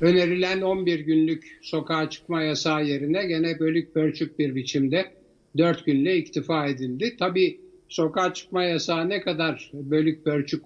[0.00, 5.12] önerilen 11 günlük sokağa çıkma yasağı yerine gene bölük pörçük bir biçimde
[5.58, 7.16] 4 günle iktifa edildi.
[7.18, 10.62] Tabii sokağa çıkma yasağı ne kadar bölük pörçük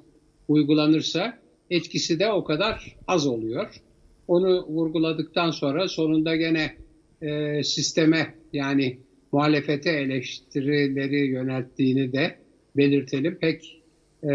[0.49, 1.39] uygulanırsa
[1.71, 3.83] etkisi de o kadar az oluyor.
[4.29, 6.77] Onu vurguladıktan sonra sonunda gene
[7.23, 8.99] e, sisteme yani
[9.33, 12.37] muhalefete eleştirileri yönelttiğini de
[12.77, 13.39] belirtelim.
[13.41, 13.83] Pek
[14.23, 14.33] e,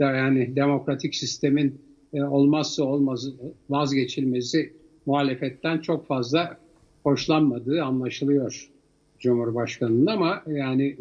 [0.00, 3.28] yani demokratik sistemin e, olmazsa olmaz
[3.70, 4.72] vazgeçilmesi
[5.06, 6.58] muhalefetten çok fazla
[7.02, 8.70] hoşlanmadığı anlaşılıyor
[9.18, 10.96] Cumhurbaşkanı'nın ama yani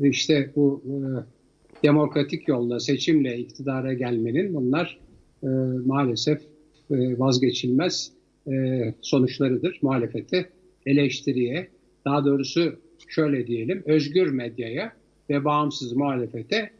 [0.00, 0.92] e, işte bu e,
[1.82, 4.98] demokratik yolla seçimle iktidara gelmenin bunlar
[5.86, 6.42] maalesef
[6.90, 8.12] vazgeçilmez
[9.00, 9.78] sonuçlarıdır.
[9.82, 10.48] Muhalefete,
[10.86, 11.68] eleştiriye,
[12.04, 12.76] daha doğrusu
[13.08, 14.92] şöyle diyelim özgür medyaya
[15.30, 16.70] ve bağımsız muhalefete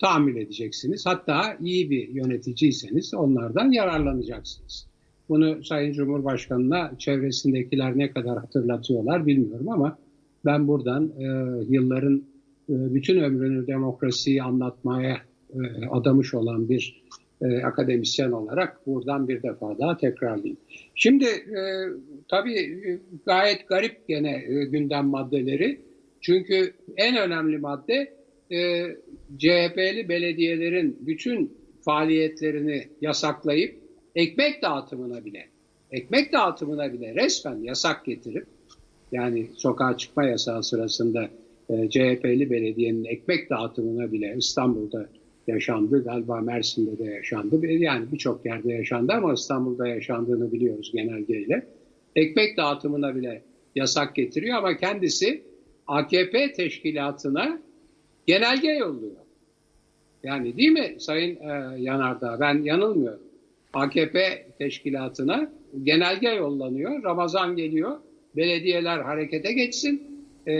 [0.00, 1.06] tahammül edeceksiniz.
[1.06, 4.86] Hatta iyi bir yöneticiyseniz onlardan yararlanacaksınız.
[5.28, 9.98] Bunu Sayın Cumhurbaşkanı'na çevresindekiler ne kadar hatırlatıyorlar bilmiyorum ama
[10.44, 11.24] ben buradan e,
[11.68, 12.16] yılların
[12.68, 15.16] e, bütün ömrünü demokrasiyi anlatmaya
[15.54, 17.02] e, adamış olan bir
[17.42, 20.56] e, akademisyen olarak buradan bir defa daha tekrarlayayım.
[20.94, 21.62] Şimdi e,
[22.28, 25.80] tabii e, gayet garip gene e, gündem maddeleri.
[26.20, 28.19] Çünkü en önemli madde
[28.52, 28.86] e,
[29.38, 31.52] CHP'li belediyelerin bütün
[31.84, 33.74] faaliyetlerini yasaklayıp
[34.14, 35.46] ekmek dağıtımına bile
[35.90, 38.46] ekmek dağıtımına bile resmen yasak getirip
[39.12, 41.28] yani sokağa çıkma yasağı sırasında
[41.70, 45.08] e, CHP'li belediyenin ekmek dağıtımına bile İstanbul'da
[45.46, 46.04] yaşandı.
[46.04, 47.66] Galiba Mersin'de de yaşandı.
[47.66, 51.66] Yani birçok yerde yaşandı ama İstanbul'da yaşandığını biliyoruz genelgeyle.
[52.16, 53.42] Ekmek dağıtımına bile
[53.76, 55.42] yasak getiriyor ama kendisi
[55.86, 57.60] AKP teşkilatına
[58.30, 59.16] genelge yolluyor.
[60.22, 62.36] Yani değil mi Sayın e, Yanardağ?
[62.40, 63.20] Ben yanılmıyorum.
[63.72, 65.50] AKP teşkilatına
[65.82, 67.02] genelge yollanıyor.
[67.04, 67.96] Ramazan geliyor.
[68.36, 70.02] Belediyeler harekete geçsin.
[70.48, 70.54] E,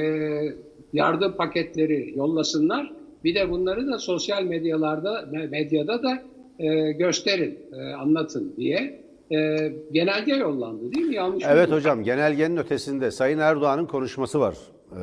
[0.93, 2.93] yardım paketleri yollasınlar.
[3.25, 6.23] Bir de bunları da sosyal medyalarda, medyada da
[6.59, 9.01] e, gösterin, e, anlatın diye
[9.33, 11.15] e, genelge yollandı değil mi?
[11.15, 11.75] Yanlış Evet mı?
[11.75, 14.55] hocam genelgenin ötesinde Sayın Erdoğan'ın konuşması var.
[14.93, 15.01] E,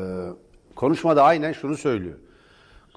[0.76, 2.16] konuşmada aynen şunu söylüyor.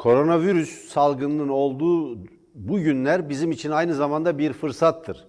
[0.00, 2.18] Koronavirüs salgınının olduğu
[2.54, 5.26] bu günler bizim için aynı zamanda bir fırsattır.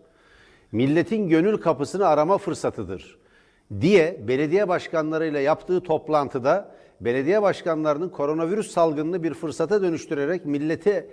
[0.72, 3.18] Milletin gönül kapısını arama fırsatıdır
[3.82, 11.08] diye belediye başkanlarıyla yaptığı toplantıda belediye başkanlarının koronavirüs salgınını bir fırsata dönüştürerek millete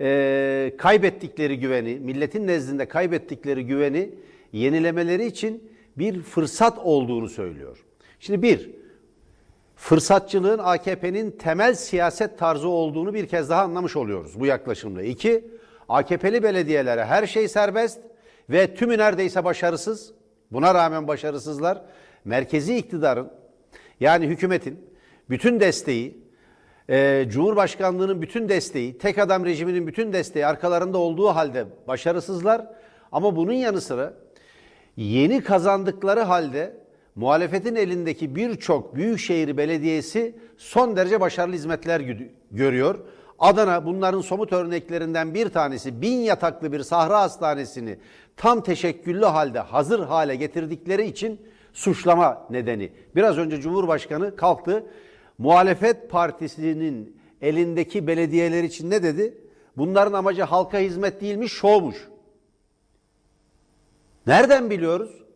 [0.00, 4.10] e, kaybettikleri güveni, milletin nezdinde kaybettikleri güveni
[4.52, 7.84] yenilemeleri için bir fırsat olduğunu söylüyor.
[8.20, 8.70] Şimdi bir,
[9.78, 15.02] fırsatçılığın AKP'nin temel siyaset tarzı olduğunu bir kez daha anlamış oluyoruz bu yaklaşımla.
[15.02, 15.44] İki,
[15.88, 17.98] AKP'li belediyelere her şey serbest
[18.50, 20.12] ve tümü neredeyse başarısız.
[20.52, 21.82] Buna rağmen başarısızlar.
[22.24, 23.30] Merkezi iktidarın
[24.00, 24.80] yani hükümetin
[25.30, 26.18] bütün desteği,
[26.90, 32.66] e, Cumhurbaşkanlığının bütün desteği, tek adam rejiminin bütün desteği arkalarında olduğu halde başarısızlar.
[33.12, 34.14] Ama bunun yanı sıra
[34.96, 36.87] yeni kazandıkları halde
[37.18, 42.00] muhalefetin elindeki birçok büyükşehir belediyesi son derece başarılı hizmetler
[42.50, 42.98] görüyor.
[43.38, 47.98] Adana bunların somut örneklerinden bir tanesi bin yataklı bir sahra hastanesini
[48.36, 51.40] tam teşekküllü halde hazır hale getirdikleri için
[51.72, 52.92] suçlama nedeni.
[53.16, 54.86] Biraz önce Cumhurbaşkanı kalktı
[55.38, 59.38] muhalefet partisinin elindeki belediyeler için ne dedi?
[59.76, 62.08] Bunların amacı halka hizmet değilmiş, şovmuş.
[64.26, 65.27] Nereden biliyoruz?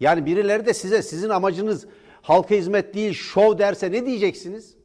[0.00, 1.86] Yani birileri de size sizin amacınız
[2.22, 4.76] halka hizmet değil, şov derse ne diyeceksiniz?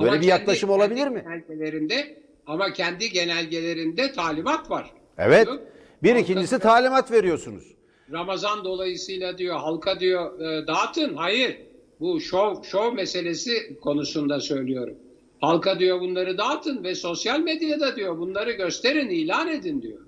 [0.00, 1.24] Böyle ama bir yaklaşım kendi, olabilir mi?
[1.24, 4.90] Genelgelerinde, ama kendi genelgelerinde talimat var.
[5.18, 5.46] Evet.
[5.46, 5.58] Diyor.
[6.02, 7.74] Bir ikincisi talimat veriyorsunuz.
[8.12, 11.14] Ramazan dolayısıyla diyor halka diyor e, dağıtın.
[11.14, 11.56] Hayır.
[12.00, 14.96] Bu şov, şov meselesi konusunda söylüyorum.
[15.40, 20.00] Halka diyor bunları dağıtın ve sosyal medyada diyor bunları gösterin, ilan edin diyor.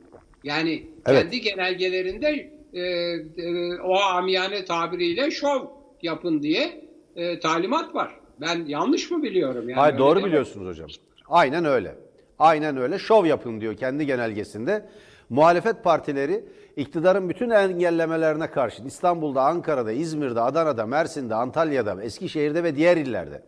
[0.45, 1.23] Yani evet.
[1.23, 5.67] kendi genelgelerinde e, e, o amiyane tabiriyle şov
[6.03, 6.85] yapın diye
[7.17, 8.21] e, talimat var.
[8.41, 9.69] Ben yanlış mı biliyorum?
[9.69, 10.89] Yani Hayır doğru biliyorsunuz hocam.
[11.29, 11.95] Aynen öyle.
[12.39, 12.99] Aynen öyle.
[12.99, 14.87] Şov yapın diyor kendi genelgesinde.
[15.31, 16.45] Muhalefet partileri
[16.77, 23.43] iktidarın bütün engellemelerine karşı İstanbul'da, Ankara'da, İzmir'de, Adana'da, Mersin'de, Antalya'da, Eskişehir'de ve diğer illerde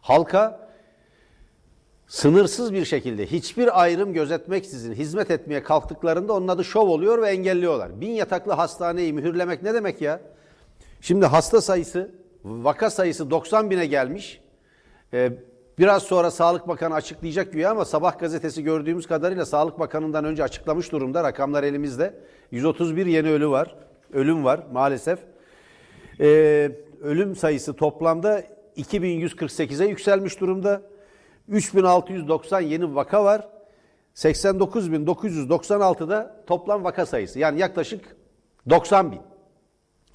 [0.00, 0.67] halka
[2.08, 8.00] sınırsız bir şekilde hiçbir ayrım gözetmeksizin hizmet etmeye kalktıklarında onun adı şov oluyor ve engelliyorlar.
[8.00, 10.20] Bin yataklı hastaneyi mühürlemek ne demek ya?
[11.00, 12.10] Şimdi hasta sayısı,
[12.44, 14.40] vaka sayısı 90 bine gelmiş.
[15.12, 15.32] Ee,
[15.78, 20.92] Biraz sonra Sağlık Bakanı açıklayacak güya ama Sabah gazetesi gördüğümüz kadarıyla Sağlık Bakanı'ndan önce açıklamış
[20.92, 21.24] durumda.
[21.24, 22.14] Rakamlar elimizde.
[22.50, 23.76] 131 yeni ölü var.
[24.12, 25.18] Ölüm var maalesef.
[26.20, 26.70] Ee,
[27.02, 28.42] ölüm sayısı toplamda
[28.76, 30.82] 2148'e yükselmiş durumda.
[31.48, 33.48] 3690 yeni vaka var.
[34.14, 37.38] 89.996'da toplam vaka sayısı.
[37.38, 38.16] Yani yaklaşık
[38.70, 39.20] 90 bin.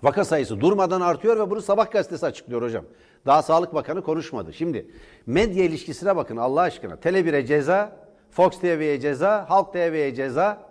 [0.04, 2.86] Vaka sayısı durmadan artıyor ve bunu Sabah gazetesi açıklıyor hocam.
[3.26, 4.54] Daha Sağlık Bakanı konuşmadı.
[4.54, 4.88] Şimdi
[5.26, 6.94] medya ilişkisine bakın Allah aşkına.
[6.94, 7.96] Tele1'e ceza,
[8.32, 10.70] Fox TV'ye ceza, Halk TV'ye ceza.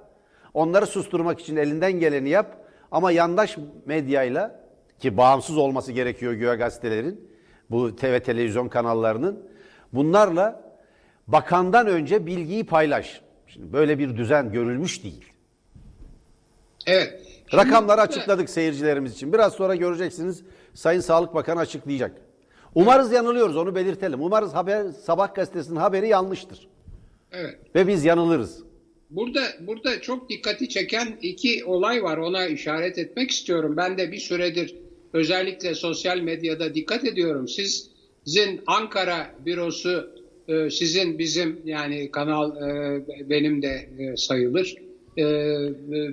[0.54, 2.56] Onları susturmak için elinden geleni yap.
[2.90, 4.60] Ama yandaş medyayla
[4.98, 7.30] ki bağımsız olması gerekiyor güya gazetelerin,
[7.70, 9.51] bu TV televizyon kanallarının.
[9.92, 10.74] Bunlarla
[11.26, 13.20] bakandan önce bilgiyi paylaş.
[13.46, 15.24] Şimdi böyle bir düzen görülmüş değil.
[16.86, 17.22] Evet.
[17.54, 19.32] Rakamları açıkladık seyircilerimiz için.
[19.32, 20.42] Biraz sonra göreceksiniz
[20.74, 22.12] Sayın Sağlık Bakanı açıklayacak.
[22.74, 24.22] Umarız yanılıyoruz onu belirtelim.
[24.22, 26.68] Umarız haber Sabah gazetesinin haberi yanlıştır.
[27.32, 27.58] Evet.
[27.74, 28.62] Ve biz yanılırız.
[29.10, 32.16] Burada burada çok dikkati çeken iki olay var.
[32.16, 33.76] Ona işaret etmek istiyorum.
[33.76, 34.74] Ben de bir süredir
[35.12, 37.48] özellikle sosyal medyada dikkat ediyorum.
[37.48, 37.90] Siz,
[38.24, 44.76] sizin Ankara bürosu e, sizin bizim yani kanal e, benim de e, sayılır.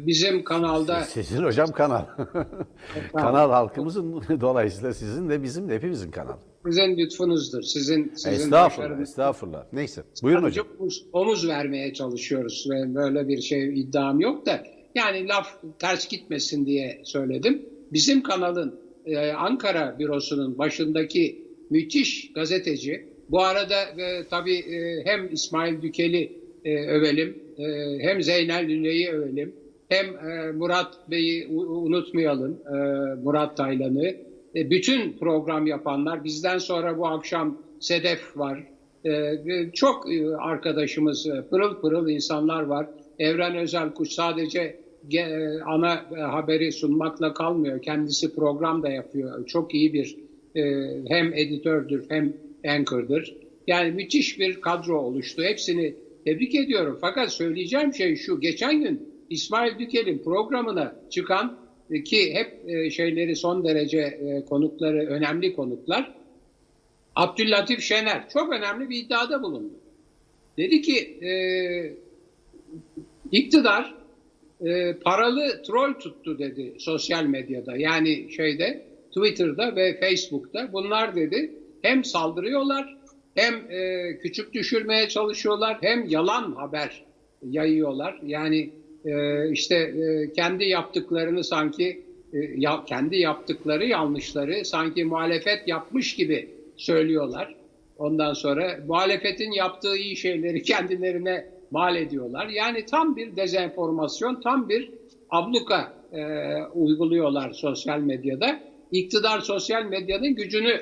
[0.07, 2.05] Bizim kanalda sizin hocam kanal.
[3.15, 6.37] kanal halkımızın dolayısıyla sizin de bizim de hepimizin kanal.
[6.65, 7.61] Sizin lütfunuzdur.
[7.61, 9.09] Sizin, sizin estağfurullah, başarınız.
[9.09, 9.65] estağfurullah.
[9.73, 10.03] Neyse.
[10.23, 10.67] Buyurun hocam.
[10.79, 14.63] Omuz, omuz vermeye çalışıyoruz ve böyle bir şey iddiam yok da
[14.95, 15.47] yani laf
[15.79, 17.65] ters gitmesin diye söyledim.
[17.93, 18.79] Bizim kanalın
[19.37, 23.05] Ankara bürosunun başındaki müthiş gazeteci.
[23.29, 26.31] Bu arada e, tabii e, hem İsmail Dükeli
[26.65, 27.63] e, övelim e,
[27.99, 29.53] hem Zeynel Lüle'yi övelim
[29.89, 32.77] hem e, Murat Bey'i unutmayalım e,
[33.23, 34.15] Murat Taylan'ı.
[34.55, 38.67] E, bütün program yapanlar bizden sonra bu akşam Sedef var.
[39.05, 39.11] E,
[39.73, 42.87] çok e, arkadaşımız e, pırıl pırıl insanlar var.
[43.19, 44.79] Evren Özel Kuş sadece
[45.13, 45.23] e,
[45.61, 47.81] ana e, haberi sunmakla kalmıyor.
[47.81, 49.45] Kendisi program da yapıyor.
[49.45, 50.17] Çok iyi bir
[50.55, 50.61] e,
[51.07, 52.33] hem editördür hem
[52.67, 53.35] anchor'dır
[53.67, 56.97] yani müthiş bir kadro oluştu hepsini tebrik ediyorum.
[57.01, 58.39] Fakat söyleyeceğim şey şu.
[58.39, 61.57] Geçen gün İsmail Dükel'in programına çıkan
[61.91, 64.19] e, ki hep e, şeyleri son derece
[64.49, 66.11] konukları önemli konuklar.
[67.15, 69.73] Abdüllatif Şener çok önemli bir iddiada bulundu.
[70.57, 71.31] Dedi ki e,
[73.31, 73.95] iktidar
[74.61, 77.77] e, paralı troll tuttu dedi sosyal medyada.
[77.77, 80.73] Yani şeyde Twitter'da ve Facebook'ta.
[80.73, 81.51] Bunlar dedi
[81.81, 82.95] hem saldırıyorlar
[83.35, 87.03] hem e, küçük düşürmeye çalışıyorlar hem yalan haber
[87.41, 88.17] yayıyorlar.
[88.21, 88.69] Yani
[89.05, 89.11] e,
[89.51, 91.99] işte e, kendi yaptıklarını sanki
[92.33, 96.47] e, ya, kendi yaptıkları yanlışları sanki muhalefet yapmış gibi
[96.77, 97.55] söylüyorlar.
[97.97, 102.47] Ondan sonra muhalefetin yaptığı iyi şeyleri kendilerine mal ediyorlar.
[102.47, 104.89] Yani tam bir dezenformasyon, tam bir
[105.29, 106.21] abluka e,
[106.73, 108.59] uyguluyorlar sosyal medyada.
[108.91, 110.81] İktidar sosyal medyanın gücünü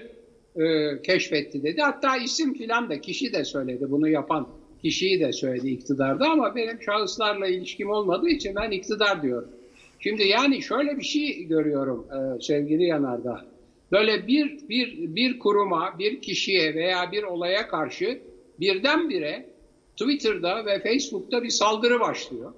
[0.55, 1.81] e, keşfetti dedi.
[1.81, 3.85] Hatta isim filan da kişi de söyledi.
[3.91, 4.47] Bunu yapan
[4.81, 9.49] kişiyi de söyledi iktidarda ama benim şahıslarla ilişkim olmadığı için ben iktidar diyorum.
[9.99, 13.45] Şimdi yani şöyle bir şey görüyorum e, sevgili Yanardağ.
[13.91, 18.19] Böyle bir, bir, bir kuruma, bir kişiye veya bir olaya karşı
[18.59, 19.45] birdenbire
[19.97, 22.53] Twitter'da ve Facebook'ta bir saldırı başlıyor.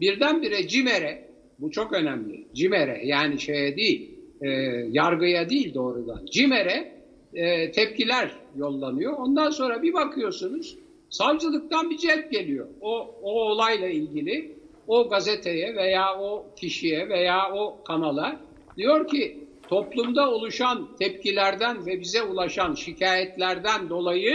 [0.00, 1.28] Birdenbire CİMER'e,
[1.58, 4.11] bu çok önemli, CİMER'e yani şeye değil,
[4.42, 4.48] e,
[4.90, 6.92] yargıya değil doğrudan, CİMER'e
[7.34, 9.12] e, tepkiler yollanıyor.
[9.12, 10.76] Ondan sonra bir bakıyorsunuz
[11.10, 12.68] savcılıktan bir cep geliyor.
[12.80, 14.50] O, o olayla ilgili
[14.86, 18.40] o gazeteye veya o kişiye veya o kanala
[18.76, 19.36] diyor ki
[19.68, 24.34] toplumda oluşan tepkilerden ve bize ulaşan şikayetlerden dolayı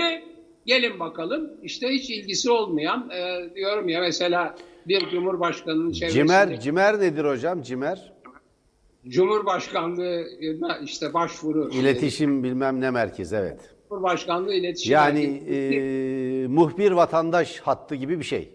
[0.66, 4.56] gelin bakalım işte hiç ilgisi olmayan e, diyorum ya mesela
[4.88, 6.28] bir cumhurbaşkanının çevresinde.
[6.28, 8.14] Cimer, cimer nedir hocam cimer?
[9.10, 11.70] Cumhurbaşkanlığına işte başvuru.
[11.70, 13.60] İletişim bilmem ne merkezi evet.
[13.90, 18.50] Cumhurbaşkanlığı iletişim Yani e, muhbir vatandaş hattı gibi bir şey.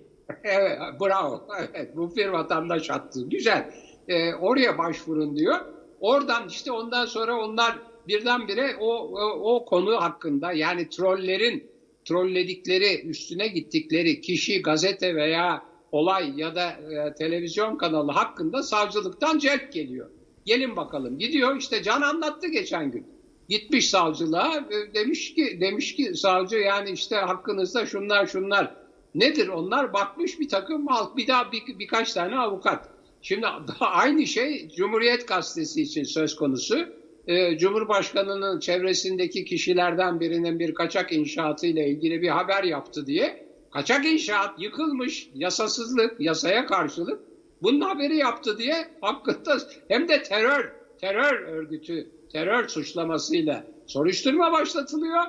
[0.45, 1.49] evet bravo.
[1.75, 3.29] Evet muhbir vatandaş hattı.
[3.29, 3.71] Güzel.
[4.09, 5.57] E, oraya başvurun diyor.
[6.01, 7.79] Oradan işte ondan sonra onlar
[8.09, 11.73] birdenbire o, o, o konu hakkında yani trollerin
[12.05, 19.73] trolledikleri üstüne gittikleri kişi gazete veya olay ya da e, televizyon kanalı hakkında savcılıktan celp
[19.73, 20.11] geliyor.
[20.47, 21.19] Gelin bakalım.
[21.19, 23.07] Gidiyor işte Can anlattı geçen gün.
[23.49, 28.75] Gitmiş savcılığa e, demiş ki demiş ki savcı yani işte hakkınızda şunlar şunlar.
[29.15, 29.93] Nedir onlar?
[29.93, 32.89] Bakmış bir takım halk bir daha bir, birkaç tane avukat.
[33.23, 33.47] Şimdi
[33.81, 36.87] aynı şey Cumhuriyet Gazetesi için söz konusu.
[37.27, 44.07] e, Cumhurbaşkanı'nın çevresindeki kişilerden birinin bir kaçak inşaatı ile ilgili bir haber yaptı diye kaçak
[44.07, 47.21] inşaat yıkılmış, yasasızlık, yasaya karşılık
[47.63, 55.23] bunun haberi yaptı diye hakkında hem de terör, terör örgütü, terör suçlamasıyla soruşturma başlatılıyor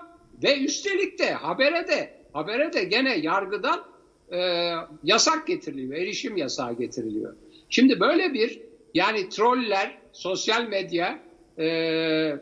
[0.43, 3.83] ve üstelik de habere de habere de gene yargıdan
[4.31, 4.69] e,
[5.03, 7.35] yasak getiriliyor, erişim yasağı getiriliyor.
[7.69, 8.61] Şimdi böyle bir
[8.93, 11.19] yani troller, sosyal medya,
[11.59, 12.37] e,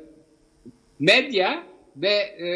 [0.99, 1.63] medya
[1.95, 2.49] ve e,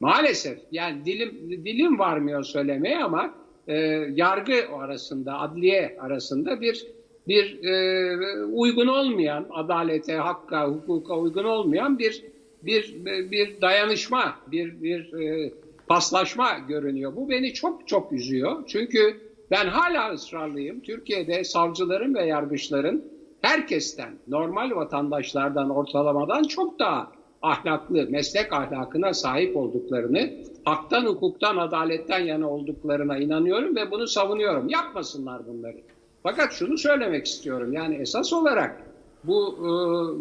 [0.00, 3.34] maalesef yani dilim dilim varmıyor söylemeye ama
[3.66, 3.74] e,
[4.14, 6.86] yargı arasında, adliye arasında bir
[7.28, 12.24] bir e, uygun olmayan adalete, hakka, hukuka uygun olmayan bir
[12.62, 15.52] bir bir dayanışma, bir bir e,
[15.86, 17.16] paslaşma görünüyor.
[17.16, 18.64] Bu beni çok çok üzüyor.
[18.66, 19.20] Çünkü
[19.50, 20.80] ben hala ısrarlıyım.
[20.80, 23.04] Türkiye'de savcıların ve yargıçların
[23.40, 27.12] herkesten, normal vatandaşlardan, ortalamadan çok daha
[27.42, 30.30] ahlaklı, meslek ahlakına sahip olduklarını,
[30.64, 34.68] haktan, hukuktan, adaletten yana olduklarına inanıyorum ve bunu savunuyorum.
[34.68, 35.76] Yapmasınlar bunları.
[36.22, 37.72] Fakat şunu söylemek istiyorum.
[37.72, 38.82] Yani esas olarak
[39.24, 39.68] bu e,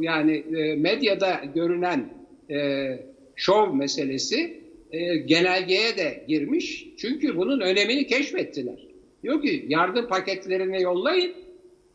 [0.05, 2.09] yani e, medyada görünen
[2.49, 2.87] e,
[3.35, 6.87] şov meselesi e, genelgeye de girmiş.
[6.97, 8.87] Çünkü bunun önemini keşfettiler.
[9.23, 11.44] Diyor ki yardım paketlerini yollayın.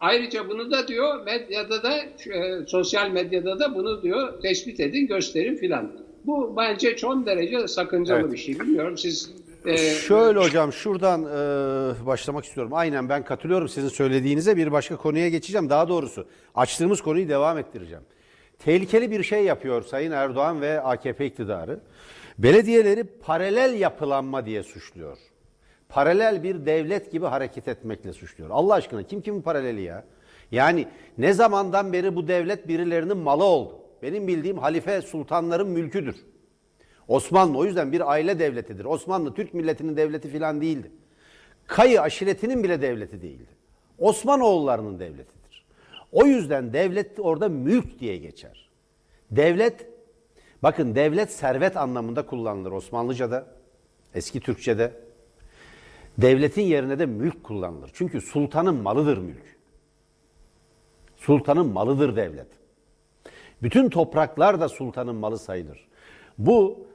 [0.00, 5.56] Ayrıca bunu da diyor medyada da e, sosyal medyada da bunu diyor tespit edin gösterin
[5.56, 5.92] filan.
[6.26, 8.32] Bu bence çok derece sakıncalı evet.
[8.32, 8.60] bir şey.
[8.60, 9.30] Bilmiyorum siz
[9.66, 12.72] ee, Şöyle hocam şuradan e, başlamak istiyorum.
[12.74, 15.70] Aynen ben katılıyorum sizin söylediğinize bir başka konuya geçeceğim.
[15.70, 18.02] Daha doğrusu açtığımız konuyu devam ettireceğim.
[18.58, 21.80] Tehlikeli bir şey yapıyor Sayın Erdoğan ve AKP iktidarı.
[22.38, 25.18] Belediyeleri paralel yapılanma diye suçluyor.
[25.90, 28.50] Paralel bir devlet gibi hareket etmekle suçluyor.
[28.50, 30.04] Allah aşkına kim kimin paraleli ya?
[30.50, 33.78] Yani ne zamandan beri bu devlet birilerinin malı oldu.
[34.02, 36.16] Benim bildiğim halife sultanların mülküdür.
[37.08, 38.84] Osmanlı o yüzden bir aile devletidir.
[38.84, 40.90] Osmanlı Türk milletinin devleti filan değildi.
[41.66, 43.50] Kayı aşiretinin bile devleti değildi.
[43.98, 45.66] Osmanoğullarının devletidir.
[46.12, 48.70] O yüzden devlet orada mülk diye geçer.
[49.30, 49.86] Devlet,
[50.62, 53.46] bakın devlet servet anlamında kullanılır Osmanlıca'da,
[54.14, 55.09] eski Türkçe'de.
[56.18, 57.90] Devletin yerine de mülk kullanılır.
[57.94, 59.56] Çünkü sultanın malıdır mülk.
[61.16, 62.46] Sultanın malıdır devlet.
[63.62, 65.88] Bütün topraklar da sultanın malı sayılır.
[66.38, 66.86] Bu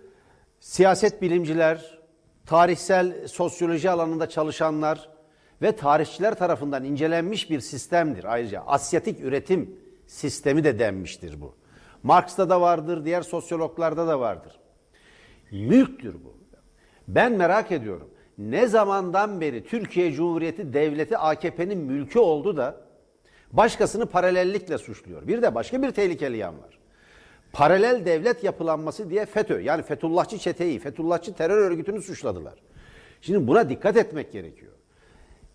[0.60, 2.00] siyaset bilimciler,
[2.46, 5.10] tarihsel sosyoloji alanında çalışanlar
[5.62, 8.24] ve tarihçiler tarafından incelenmiş bir sistemdir.
[8.24, 11.56] Ayrıca Asyatik üretim sistemi de denmiştir bu.
[12.04, 14.60] Marx'ta da vardır, diğer sosyologlarda da vardır.
[15.52, 16.38] Mülktür bu.
[17.08, 18.10] Ben merak ediyorum.
[18.38, 22.78] Ne zamandan beri Türkiye Cumhuriyeti Devleti AKP'nin mülkü oldu da
[23.52, 25.28] başkasını paralellikle suçluyor.
[25.28, 26.76] Bir de başka bir tehlikeli yan var
[27.56, 32.54] paralel devlet yapılanması diye FETÖ yani Fethullahçı çeteyi, Fethullahçı terör örgütünü suçladılar.
[33.22, 34.72] Şimdi buna dikkat etmek gerekiyor.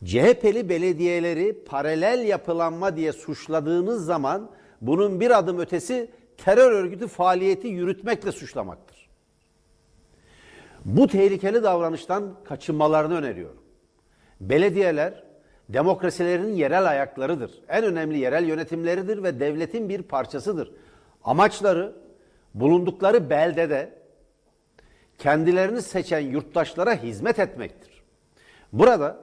[0.05, 8.33] CHP'li belediyeleri paralel yapılanma diye suçladığınız zaman bunun bir adım ötesi terör örgütü faaliyeti yürütmekle
[8.33, 8.90] suçlamaktır.
[10.85, 13.63] Bu tehlikeli davranıştan kaçınmalarını öneriyorum.
[14.41, 15.23] Belediyeler
[15.69, 17.51] demokrasilerin yerel ayaklarıdır.
[17.69, 20.73] En önemli yerel yönetimleridir ve devletin bir parçasıdır.
[21.25, 21.93] Amaçları
[22.55, 23.93] bulundukları beldede
[25.19, 28.03] kendilerini seçen yurttaşlara hizmet etmektir.
[28.73, 29.17] Burada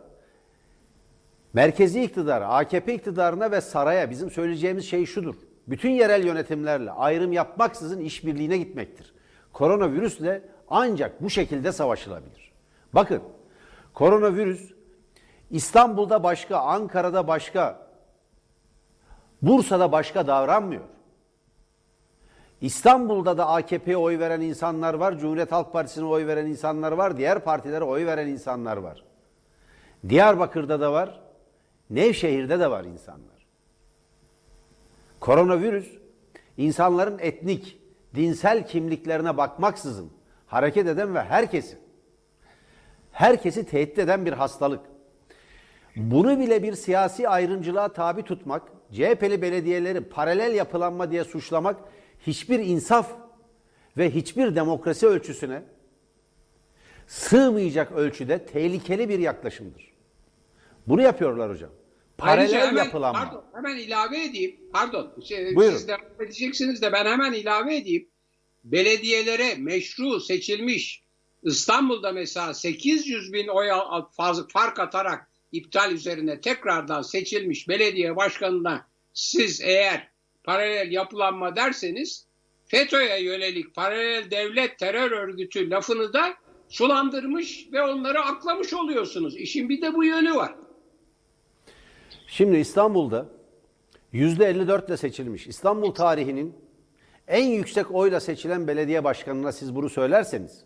[1.53, 5.35] merkezi iktidara, AKP iktidarına ve saraya bizim söyleyeceğimiz şey şudur.
[5.67, 9.13] Bütün yerel yönetimlerle ayrım yapmaksızın işbirliğine gitmektir.
[9.53, 12.51] Koronavirüsle ancak bu şekilde savaşılabilir.
[12.93, 13.23] Bakın
[13.93, 14.71] koronavirüs
[15.51, 17.87] İstanbul'da başka, Ankara'da başka,
[19.41, 20.83] Bursa'da başka davranmıyor.
[22.61, 27.39] İstanbul'da da AKP'ye oy veren insanlar var, Cumhuriyet Halk Partisi'ne oy veren insanlar var, diğer
[27.39, 29.03] partilere oy veren insanlar var.
[30.09, 31.19] Diyarbakır'da da var,
[31.89, 33.47] Nevşehir'de de var insanlar.
[35.19, 35.87] Koronavirüs
[36.57, 37.77] insanların etnik,
[38.15, 40.16] dinsel kimliklerine bakmaksızın
[40.47, 41.77] hareket eden ve herkesi
[43.11, 44.79] herkesi tehdit eden bir hastalık.
[45.95, 51.77] Bunu bile bir siyasi ayrımcılığa tabi tutmak, CHP'li belediyeleri paralel yapılanma diye suçlamak
[52.27, 53.11] hiçbir insaf
[53.97, 55.63] ve hiçbir demokrasi ölçüsüne
[57.07, 59.93] sığmayacak ölçüde tehlikeli bir yaklaşımdır.
[60.87, 61.69] Bunu yapıyorlar hocam.
[62.17, 63.19] Paralel hemen, yapılanma.
[63.19, 64.55] Pardon, hemen ilave edeyim.
[64.73, 65.13] Pardon.
[65.23, 65.77] Şey, Buyurun.
[65.77, 68.07] Siz devam edeceksiniz de ben hemen ilave edeyim.
[68.71, 71.01] Belediyelere meşru seçilmiş
[71.43, 73.67] İstanbul'da mesela 800 bin oy
[74.53, 80.07] fark atarak iptal üzerine tekrardan seçilmiş belediye başkanına siz eğer
[80.43, 82.25] paralel yapılanma derseniz
[82.65, 86.33] FETÖ'ye yönelik paralel devlet terör örgütü lafını da
[86.69, 89.37] sulandırmış ve onları aklamış oluyorsunuz.
[89.37, 90.55] İşin bir de bu yönü var.
[92.27, 93.29] Şimdi İstanbul'da
[94.13, 95.47] %54 ile seçilmiş.
[95.47, 96.66] İstanbul tarihinin
[97.27, 100.63] en yüksek oyla seçilen belediye başkanına siz bunu söylerseniz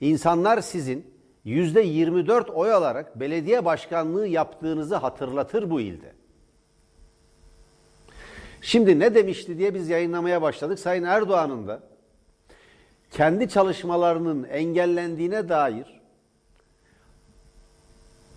[0.00, 1.14] insanlar sizin
[1.46, 6.12] %24 oy alarak belediye başkanlığı yaptığınızı hatırlatır bu ilde.
[8.60, 10.78] Şimdi ne demişti diye biz yayınlamaya başladık.
[10.78, 11.80] Sayın Erdoğan'ın da
[13.10, 16.00] kendi çalışmalarının engellendiğine dair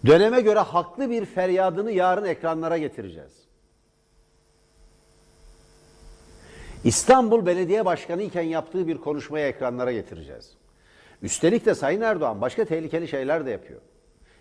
[0.05, 3.43] döneme göre haklı bir feryadını yarın ekranlara getireceğiz.
[6.84, 10.54] İstanbul Belediye Başkanı iken yaptığı bir konuşmayı ekranlara getireceğiz.
[11.22, 13.82] Üstelik de Sayın Erdoğan başka tehlikeli şeyler de yapıyor.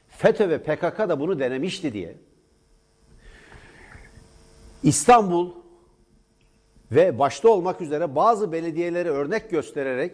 [0.08, 2.16] FETÖ ve PKK da bunu denemişti diye.
[4.82, 5.50] İstanbul
[6.92, 10.12] ve başta olmak üzere bazı belediyeleri örnek göstererek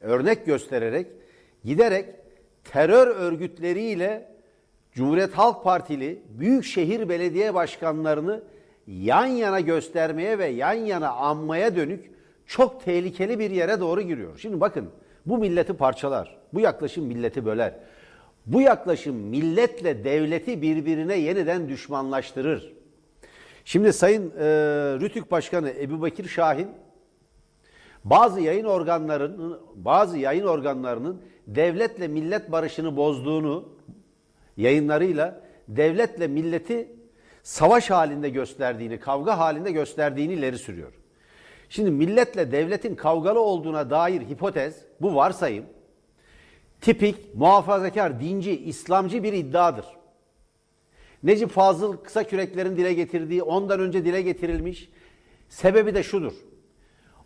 [0.00, 1.06] örnek göstererek
[1.64, 2.06] giderek
[2.64, 4.30] terör örgütleriyle
[4.92, 8.42] Cumhuriyet Halk Partili büyükşehir belediye başkanlarını
[8.90, 12.10] yan yana göstermeye ve yan yana anmaya dönük
[12.46, 14.38] çok tehlikeli bir yere doğru giriyor.
[14.38, 14.90] Şimdi bakın
[15.26, 16.38] bu milleti parçalar.
[16.52, 17.74] Bu yaklaşım milleti böler.
[18.46, 22.72] Bu yaklaşım milletle devleti birbirine yeniden düşmanlaştırır.
[23.64, 24.44] Şimdi Sayın e,
[25.00, 26.68] Rütük Başkanı Ebu Bekir Şahin
[28.04, 33.68] bazı yayın organlarının bazı yayın organlarının devletle millet barışını bozduğunu
[34.56, 36.99] yayınlarıyla devletle milleti
[37.42, 40.92] savaş halinde gösterdiğini, kavga halinde gösterdiğini ileri sürüyor.
[41.68, 45.64] Şimdi milletle devletin kavgalı olduğuna dair hipotez, bu varsayım,
[46.80, 49.84] tipik muhafazakar, dinci, İslamcı bir iddiadır.
[51.22, 54.88] Necip Fazıl kısa küreklerin dile getirdiği, ondan önce dile getirilmiş.
[55.48, 56.32] Sebebi de şudur.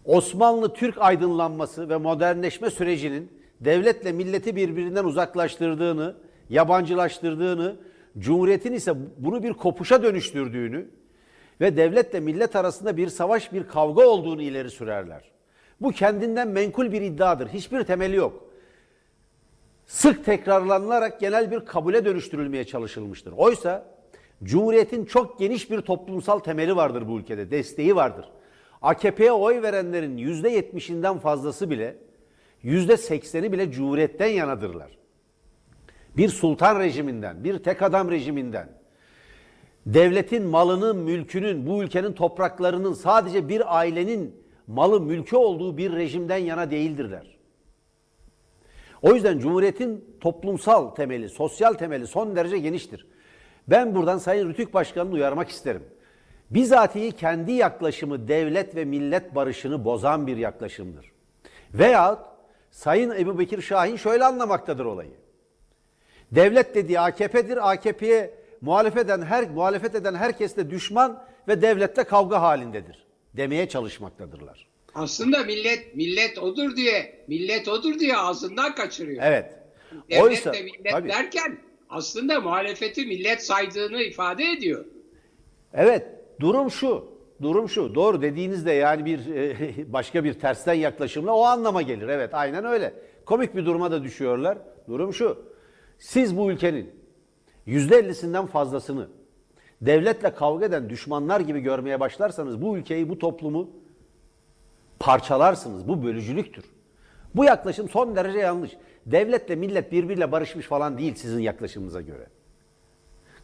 [0.04, 6.16] Osmanlı Türk aydınlanması ve modernleşme sürecinin devletle milleti birbirinden uzaklaştırdığını,
[6.50, 7.76] yabancılaştırdığını,
[8.18, 10.86] Cumhuriyetin ise bunu bir kopuşa dönüştürdüğünü
[11.60, 15.30] ve devletle millet arasında bir savaş, bir kavga olduğunu ileri sürerler.
[15.80, 17.48] Bu kendinden menkul bir iddiadır.
[17.48, 18.44] Hiçbir temeli yok.
[19.86, 23.32] Sık tekrarlanılarak genel bir kabule dönüştürülmeye çalışılmıştır.
[23.32, 23.94] Oysa
[24.44, 28.28] Cumhuriyetin çok geniş bir toplumsal temeli vardır bu ülkede, desteği vardır.
[28.82, 31.96] AKP'ye oy verenlerin yüzde yetmişinden fazlası bile,
[32.62, 34.98] yüzde sekseni bile Cumhuriyet'ten yanadırlar.
[36.16, 38.68] Bir sultan rejiminden, bir tek adam rejiminden,
[39.86, 46.70] devletin malının, mülkünün, bu ülkenin topraklarının sadece bir ailenin malı, mülkü olduğu bir rejimden yana
[46.70, 47.36] değildirler.
[49.02, 53.06] O yüzden Cumhuriyet'in toplumsal temeli, sosyal temeli son derece geniştir.
[53.68, 55.82] Ben buradan Sayın Rütük Başkanı'nı uyarmak isterim.
[56.50, 61.12] Bizatihi kendi yaklaşımı devlet ve millet barışını bozan bir yaklaşımdır.
[61.74, 62.18] Veya
[62.70, 65.23] Sayın Ebu Bekir Şahin şöyle anlamaktadır olayı.
[66.32, 67.70] Devlet dediği AKP'dir.
[67.72, 73.04] AKP'ye muhalefet eden her muhalefet eden herkes de düşman ve devletle kavga halindedir
[73.36, 74.66] demeye çalışmaktadırlar.
[74.94, 79.22] Aslında millet millet odur diye millet odur diye ağzından kaçırıyor.
[79.26, 79.52] Evet.
[80.10, 81.08] Devlet Oysa, de millet tabii.
[81.08, 81.58] derken
[81.90, 84.84] aslında muhalefeti millet saydığını ifade ediyor.
[85.74, 86.06] Evet,
[86.40, 87.14] durum şu.
[87.42, 87.94] Durum şu.
[87.94, 89.20] Doğru dediğinizde yani bir
[89.92, 92.08] başka bir tersten yaklaşımla o anlama gelir.
[92.08, 92.94] Evet, aynen öyle.
[93.26, 94.58] Komik bir duruma da düşüyorlar.
[94.88, 95.53] Durum şu.
[95.98, 96.90] Siz bu ülkenin
[97.66, 99.08] yüzde ellisinden fazlasını
[99.80, 103.70] devletle kavga eden düşmanlar gibi görmeye başlarsanız bu ülkeyi, bu toplumu
[104.98, 105.88] parçalarsınız.
[105.88, 106.64] Bu bölücülüktür.
[107.34, 108.76] Bu yaklaşım son derece yanlış.
[109.06, 112.26] Devletle millet birbiriyle barışmış falan değil sizin yaklaşımınıza göre.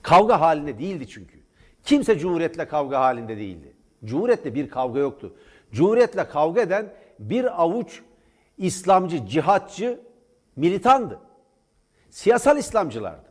[0.02, 1.40] Kavga halinde değildi çünkü.
[1.84, 3.72] Kimse cumhuriyetle kavga halinde değildi.
[4.04, 5.34] Cumhuriyetle bir kavga yoktu.
[5.72, 8.02] Cumhuriyetle kavga eden bir avuç
[8.58, 10.00] İslamcı, cihatçı,
[10.56, 11.18] militandı.
[12.10, 13.30] Siyasal İslamcılardı.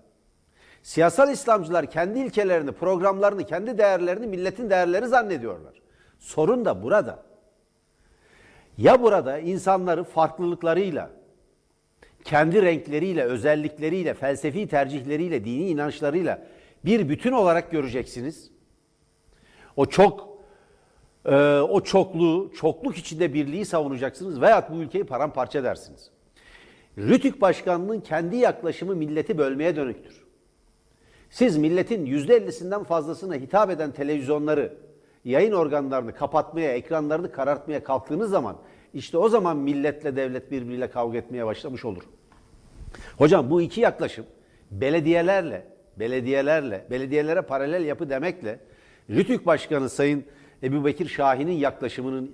[0.83, 5.73] Siyasal İslamcılar kendi ilkelerini, programlarını, kendi değerlerini milletin değerleri zannediyorlar.
[6.19, 7.23] Sorun da burada.
[8.77, 11.09] Ya burada insanları farklılıklarıyla,
[12.23, 16.41] kendi renkleriyle, özellikleriyle, felsefi tercihleriyle, dini inançlarıyla
[16.85, 18.51] bir bütün olarak göreceksiniz.
[19.75, 20.29] O çok
[21.25, 26.11] e, o çokluğu, çokluk içinde birliği savunacaksınız veyahut bu ülkeyi paramparça edersiniz.
[26.97, 30.23] Rütük Başkanı'nın kendi yaklaşımı milleti bölmeye dönüktür.
[31.29, 34.73] Siz milletin yüzde ellisinden fazlasına hitap eden televizyonları,
[35.25, 38.57] yayın organlarını kapatmaya, ekranlarını karartmaya kalktığınız zaman
[38.93, 42.03] işte o zaman milletle devlet birbiriyle kavga etmeye başlamış olur.
[43.17, 44.25] Hocam bu iki yaklaşım
[44.71, 45.65] belediyelerle,
[45.99, 48.59] belediyelerle, belediyelere paralel yapı demekle
[49.09, 50.23] Rütük Başkanı Sayın
[50.63, 52.31] Ebu Bekir Şahin'in yaklaşımının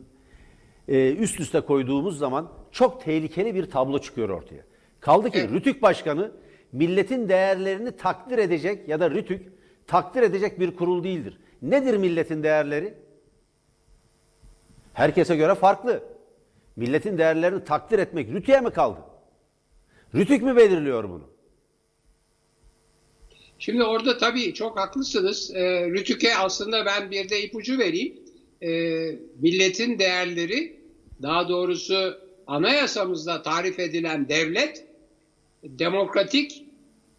[0.88, 4.62] e, üst üste koyduğumuz zaman çok tehlikeli bir tablo çıkıyor ortaya.
[5.00, 5.52] Kaldı ki Evet.
[5.52, 6.32] Rütük Başkanı
[6.72, 9.48] milletin değerlerini takdir edecek ya da Rütük
[9.88, 11.38] takdir edecek bir kurul değildir.
[11.62, 12.94] Nedir milletin değerleri?
[14.94, 16.04] Herkese göre farklı.
[16.76, 19.00] Milletin değerlerini takdir etmek Rütük'e mi kaldı?
[20.16, 21.30] Rütük mü belirliyor bunu?
[23.60, 25.52] Şimdi orada tabii çok haklısınız.
[25.56, 28.25] E, Rütük'e aslında ben bir de ipucu vereyim.
[28.66, 28.70] E,
[29.42, 30.80] milletin değerleri,
[31.22, 34.86] daha doğrusu anayasamızda tarif edilen devlet,
[35.64, 36.66] demokratik,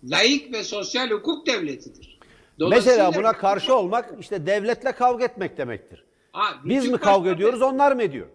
[0.04, 2.18] laik ve sosyal hukuk devletidir.
[2.70, 6.04] Mesela buna karşı olmak işte devletle kavga etmek demektir.
[6.32, 8.26] Ha, Biz mi kavga Başkanı- ediyoruz onlar mı ediyor?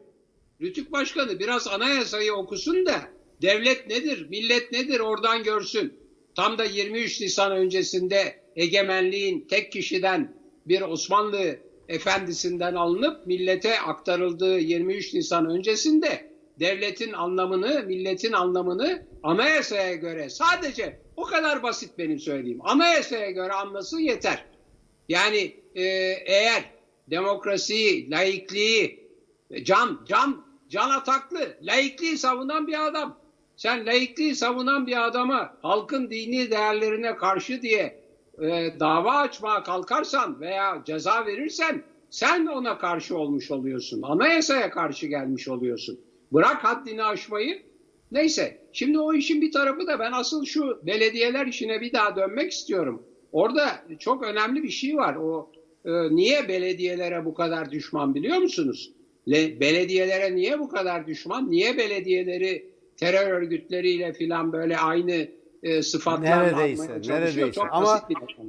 [0.62, 2.96] Rütük Başkanı biraz anayasayı okusun da
[3.42, 5.94] devlet nedir, millet nedir oradan görsün.
[6.36, 10.34] Tam da 23 Nisan öncesinde egemenliğin tek kişiden
[10.66, 11.56] bir Osmanlı
[11.92, 21.24] efendisinden alınıp millete aktarıldığı 23 Nisan öncesinde devletin anlamını, milletin anlamını anayasaya göre sadece o
[21.24, 22.60] kadar basit benim söyleyeyim.
[22.64, 24.46] Anayasaya göre anlasın yeter.
[25.10, 25.84] Yani e,
[26.26, 26.64] eğer
[27.08, 29.10] demokrasiyi, laikliği,
[29.64, 33.18] can, can, can ataklı, laikliği savunan bir adam.
[33.56, 38.01] Sen laikliği savunan bir adama halkın dini değerlerine karşı diye
[38.42, 44.02] e, dava açmaya kalkarsan veya ceza verirsen sen ona karşı olmuş oluyorsun.
[44.02, 46.00] Anayasaya karşı gelmiş oluyorsun.
[46.32, 47.62] Bırak haddini aşmayı.
[48.12, 52.52] Neyse şimdi o işin bir tarafı da ben asıl şu belediyeler işine bir daha dönmek
[52.52, 53.04] istiyorum.
[53.32, 55.16] Orada çok önemli bir şey var.
[55.16, 55.52] O
[55.86, 58.92] e, niye belediyelere bu kadar düşman biliyor musunuz?
[59.30, 61.52] Le, belediyelere niye bu kadar düşman?
[61.52, 65.28] Niye belediyeleri terör örgütleriyle filan böyle aynı
[65.64, 67.20] e, sıfatlarla Neredeyse, almaya çalışıyor?
[67.22, 67.52] neredeyse.
[67.52, 68.02] Çok Ama.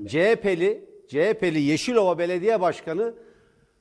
[0.07, 3.15] CHP'li, CHP'li Yeşilova Belediye Başkanı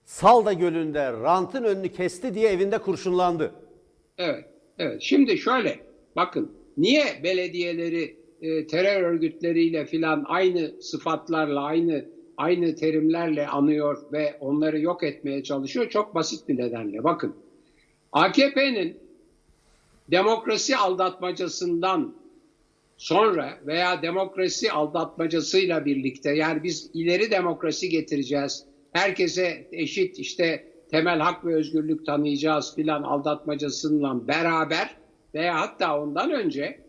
[0.06, 3.52] Salda Gölü'nde rantın önünü kesti diye evinde kurşunlandı.
[4.18, 4.46] Evet,
[4.78, 5.02] evet.
[5.02, 5.80] Şimdi şöyle,
[6.16, 12.06] bakın niye belediyeleri e, terör örgütleriyle filan aynı sıfatlarla, aynı
[12.38, 15.90] aynı terimlerle anıyor ve onları yok etmeye çalışıyor?
[15.90, 17.04] Çok basit bir nedenle.
[17.04, 17.36] Bakın,
[18.12, 18.98] AKP'nin
[20.12, 22.14] demokrasi aldatmacasından
[23.02, 28.66] sonra veya demokrasi aldatmacasıyla birlikte yani biz ileri demokrasi getireceğiz.
[28.94, 34.96] Herkese eşit işte temel hak ve özgürlük tanıyacağız filan aldatmacasıyla beraber
[35.34, 36.80] veya hatta ondan önce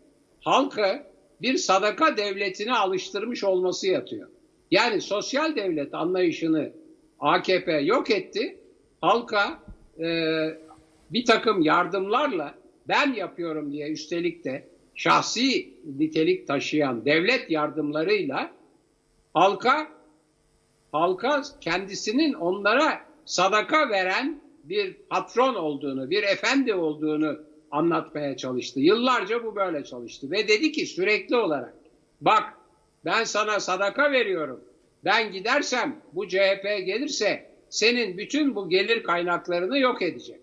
[0.41, 1.03] halkı
[1.41, 4.29] bir sadaka devletine alıştırmış olması yatıyor.
[4.71, 6.71] Yani sosyal devlet anlayışını
[7.19, 8.59] AKP yok etti.
[9.01, 9.59] Halka
[9.99, 10.07] e,
[11.11, 12.55] bir takım yardımlarla
[12.87, 18.51] ben yapıyorum diye üstelik de şahsi nitelik taşıyan devlet yardımlarıyla
[19.33, 19.87] halka
[20.91, 27.39] halka kendisinin onlara sadaka veren bir patron olduğunu, bir efendi olduğunu
[27.71, 28.79] anlatmaya çalıştı.
[28.79, 31.73] Yıllarca bu böyle çalıştı ve dedi ki sürekli olarak
[32.21, 32.53] bak
[33.05, 34.61] ben sana sadaka veriyorum.
[35.05, 40.39] Ben gidersem bu CHP gelirse senin bütün bu gelir kaynaklarını yok edecek.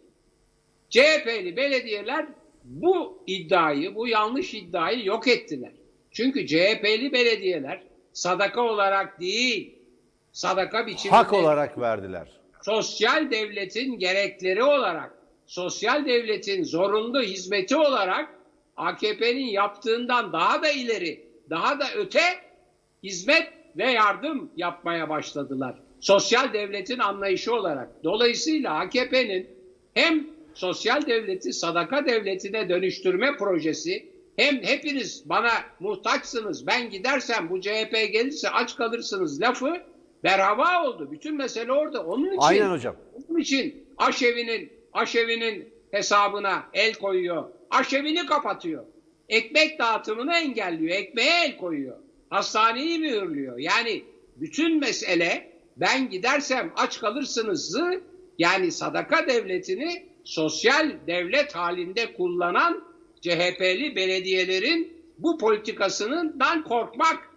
[0.90, 2.26] CHP'li belediyeler
[2.64, 5.72] bu iddiayı, bu yanlış iddiayı yok ettiler.
[6.10, 9.74] Çünkü CHP'li belediyeler sadaka olarak değil,
[10.32, 12.28] sadaka biçiminde Hak olarak verdiler.
[12.62, 15.14] sosyal devletin gerekleri olarak,
[15.46, 18.34] sosyal devletin zorunlu hizmeti olarak
[18.76, 22.20] AKP'nin yaptığından daha da ileri, daha da öte
[23.02, 25.74] hizmet ve yardım yapmaya başladılar.
[26.00, 27.88] Sosyal devletin anlayışı olarak.
[28.04, 29.50] Dolayısıyla AKP'nin
[29.94, 37.92] hem sosyal devleti sadaka devletine dönüştürme projesi hem hepiniz bana muhtaçsınız ben gidersem bu CHP
[38.12, 39.82] gelirse aç kalırsınız lafı
[40.24, 41.08] berhava oldu.
[41.12, 42.04] Bütün mesele orada.
[42.04, 42.96] Onun için Aynen hocam.
[43.12, 47.44] onun için aşevinin aşevinin hesabına el koyuyor.
[47.70, 48.84] Aşevini kapatıyor.
[49.28, 50.96] Ekmek dağıtımını engelliyor.
[50.96, 51.96] Ekmeğe el koyuyor.
[52.30, 53.58] Hastaneyi mühürlüyor.
[53.58, 54.04] Yani
[54.36, 58.00] bütün mesele ben gidersem aç kalırsınızı
[58.38, 62.84] yani sadaka devletini sosyal devlet halinde kullanan
[63.20, 67.30] CHP'li belediyelerin bu politikasından korkmak.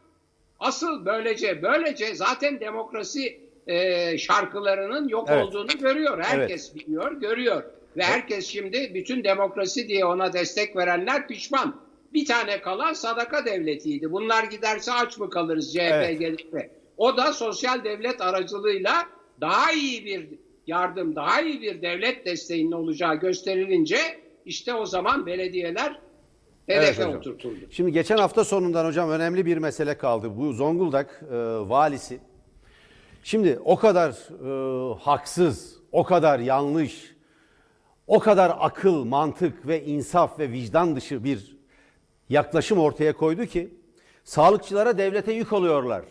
[0.59, 5.45] Asıl böylece böylece zaten demokrasi e, şarkılarının yok Evet.
[5.45, 6.23] olduğunu görüyor.
[6.23, 7.63] Herkes biliyor, görüyor.
[7.97, 11.83] Ve herkes şimdi bütün demokrasi diye ona destek verenler pişman.
[12.13, 14.11] Bir tane kalan sadaka devletiydi.
[14.11, 16.19] Bunlar giderse aç mı kalırız CHP Evet.
[16.19, 16.69] gelirse?
[16.97, 19.07] O da sosyal devlet aracılığıyla
[19.41, 20.29] daha iyi bir
[20.67, 23.97] yardım, daha iyi bir devlet desteğinin olacağı gösterilince
[24.45, 25.99] işte o zaman belediyeler
[26.67, 27.19] Evet hedefe hocam.
[27.19, 27.59] oturtuldu.
[27.71, 30.37] Şimdi geçen hafta sonundan hocam önemli bir mesele kaldı.
[30.37, 31.35] Bu Zonguldak e,
[31.69, 32.19] valisi
[33.23, 37.15] Şimdi o kadar e, haksız, o kadar yanlış,
[38.07, 41.57] o kadar akıl, mantık ve insaf ve vicdan dışı bir
[42.29, 43.73] yaklaşım ortaya koydu ki
[44.23, 46.05] sağlıkçılara devlete yük oluyorlar.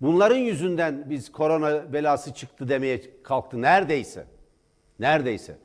[0.00, 4.24] Bunların yüzünden biz korona belası çıktı demeye kalktı neredeyse.
[5.00, 5.56] Neredeyse.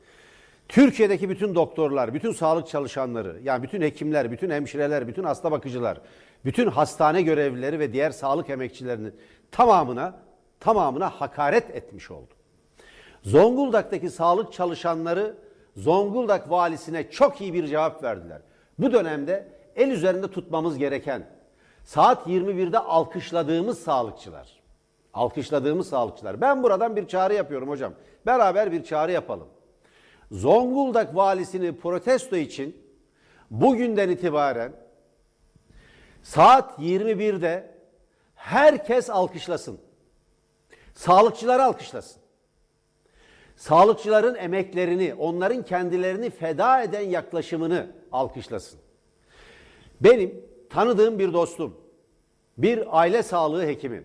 [0.68, 6.02] Türkiye'deki bütün doktorlar, bütün sağlık çalışanları, yani bütün hekimler, bütün hemşireler, bütün hasta bakıcılar,
[6.46, 9.16] bütün hastane görevlileri ve diğer sağlık emekçilerinin
[9.52, 10.16] tamamına
[10.60, 12.34] tamamına hakaret etmiş oldu.
[13.24, 15.36] Zonguldak'taki sağlık çalışanları
[15.78, 18.42] Zonguldak valisine çok iyi bir cevap verdiler.
[18.80, 21.26] Bu dönemde el üzerinde tutmamız gereken
[21.84, 24.64] saat 21'de alkışladığımız sağlıkçılar.
[25.14, 26.42] Alkışladığımız sağlıkçılar.
[26.42, 27.94] Ben buradan bir çağrı yapıyorum hocam.
[28.26, 29.48] Beraber bir çağrı yapalım.
[30.32, 32.84] Zonguldak valisini protesto için
[33.52, 34.74] bugünden itibaren
[36.24, 37.76] saat 21'de
[38.36, 39.80] herkes alkışlasın.
[40.96, 42.22] Sağlıkçılar alkışlasın.
[43.56, 48.80] Sağlıkçıların emeklerini, onların kendilerini feda eden yaklaşımını alkışlasın.
[50.02, 51.78] Benim tanıdığım bir dostum,
[52.58, 54.04] bir aile sağlığı hekimi,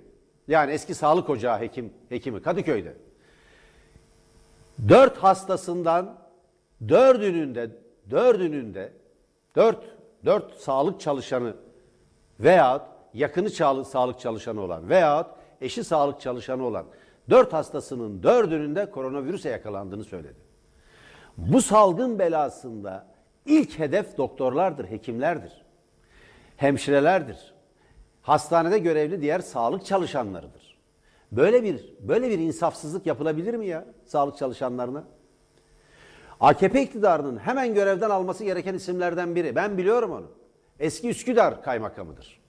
[0.48, 2.94] yani eski sağlık ocağı hekim, hekimi Kadıköy'de.
[4.88, 6.18] Dört hastasından
[6.88, 7.70] dördünün de,
[8.10, 8.92] dördünün de,
[9.56, 9.84] dört,
[10.24, 11.56] dört sağlık çalışanı
[12.40, 12.82] veyahut
[13.14, 13.50] yakını
[13.84, 15.26] sağlık çalışanı olan veyahut
[15.60, 16.86] eşi sağlık çalışanı olan
[17.30, 20.36] dört hastasının dördünün de koronavirüse yakalandığını söyledi.
[21.36, 23.06] Bu salgın belasında
[23.46, 25.67] ilk hedef doktorlardır, hekimlerdir,
[26.58, 27.54] hemşirelerdir,
[28.22, 30.78] hastanede görevli diğer sağlık çalışanlarıdır.
[31.32, 35.04] Böyle bir böyle bir insafsızlık yapılabilir mi ya sağlık çalışanlarına?
[36.40, 39.56] AKP iktidarının hemen görevden alması gereken isimlerden biri.
[39.56, 40.26] Ben biliyorum onu.
[40.80, 42.40] Eski Üsküdar kaymakamıdır.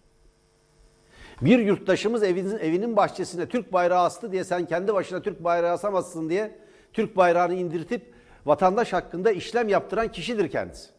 [1.41, 6.30] Bir yurttaşımız evinin, evinin bahçesine Türk bayrağı astı diye sen kendi başına Türk bayrağı asamazsın
[6.30, 6.60] diye
[6.93, 8.13] Türk bayrağını indirtip
[8.45, 10.99] vatandaş hakkında işlem yaptıran kişidir kendisi.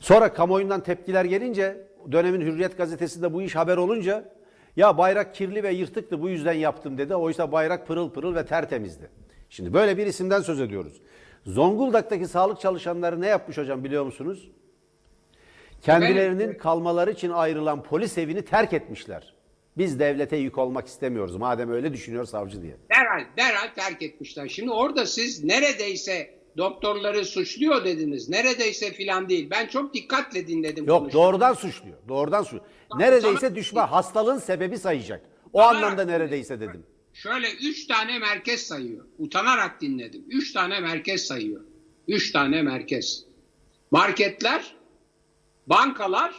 [0.00, 4.32] Sonra kamuoyundan tepkiler gelince dönemin Hürriyet gazetesinde bu iş haber olunca
[4.76, 7.14] ya bayrak kirli ve yırtıktı bu yüzden yaptım dedi.
[7.14, 9.10] Oysa bayrak pırıl pırıl ve tertemizdi.
[9.50, 11.00] Şimdi böyle bir isimden söz ediyoruz.
[11.46, 14.50] Zonguldak'taki sağlık çalışanları ne yapmış hocam biliyor musunuz?
[15.82, 19.34] Kendilerinin kalmaları için ayrılan polis evini terk etmişler.
[19.76, 22.76] Biz devlete yük olmak istemiyoruz madem öyle düşünüyor savcı diye.
[22.90, 24.48] Derhal, derhal terk etmişler.
[24.48, 28.28] Şimdi orada siz neredeyse doktorları suçluyor dediniz.
[28.28, 29.50] Neredeyse filan değil.
[29.50, 30.86] Ben çok dikkatle dinledim.
[30.86, 31.20] Yok konuştum.
[31.20, 31.96] doğrudan suçluyor.
[32.08, 32.64] Doğrudan suçluyor.
[32.98, 35.22] Neredeyse düşme hastalığın sebebi sayacak.
[35.52, 36.86] O Utanarak anlamda neredeyse dedim.
[37.12, 39.04] Şöyle üç tane merkez sayıyor.
[39.18, 40.24] Utanarak dinledim.
[40.28, 41.60] Üç tane merkez sayıyor.
[42.08, 43.24] Üç tane merkez.
[43.90, 44.74] Marketler,
[45.66, 46.34] bankalar,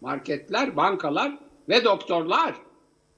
[0.00, 2.54] marketler, bankalar ve doktorlar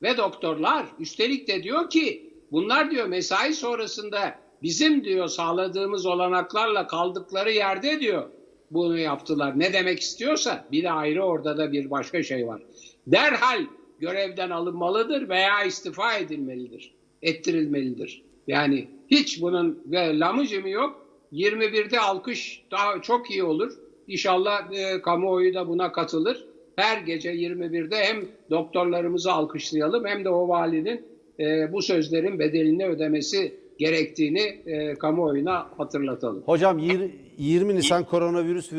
[0.03, 0.87] ve doktorlar.
[0.99, 8.31] Üstelik de diyor ki bunlar diyor mesai sonrasında bizim diyor sağladığımız olanaklarla kaldıkları yerde diyor
[8.71, 9.59] bunu yaptılar.
[9.59, 12.63] Ne demek istiyorsa bir de ayrı orada da bir başka şey var.
[13.07, 13.61] Derhal
[13.99, 16.95] görevden alınmalıdır veya istifa edilmelidir.
[17.23, 18.23] Ettirilmelidir.
[18.47, 21.07] Yani hiç bunun lamıcımı yok.
[21.33, 23.73] 21'de alkış daha çok iyi olur.
[24.09, 26.47] İnşallah e, kamuoyu da buna katılır.
[26.77, 31.07] Her gece 21'de hem doktorlarımızı alkışlayalım hem de o valinin
[31.41, 36.43] e, bu sözlerin bedelini ödemesi gerektiğini e, kamuoyuna hatırlatalım.
[36.43, 38.77] Hocam 20 Nisan koronavirüs e,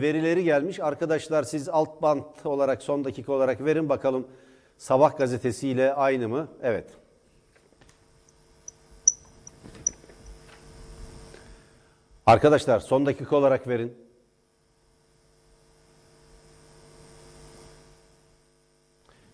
[0.00, 0.80] verileri gelmiş.
[0.80, 4.26] Arkadaşlar siz alt bant olarak son dakika olarak verin bakalım
[4.80, 6.48] Sabah gazetesiyle aynı mı?
[6.62, 6.84] Evet.
[12.26, 13.94] Arkadaşlar son dakika olarak verin.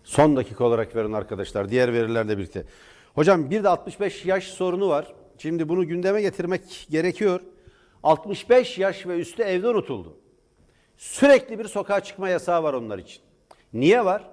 [0.03, 1.69] Son dakika olarak verin arkadaşlar.
[1.69, 2.65] Diğer verilerle birlikte.
[3.17, 5.13] Hocam bir de 65 yaş sorunu var.
[5.37, 7.41] Şimdi bunu gündeme getirmek gerekiyor.
[8.03, 10.17] 65 yaş ve üstü evde unutuldu.
[10.97, 13.21] Sürekli bir sokağa çıkma yasağı var onlar için.
[13.73, 14.29] Niye var?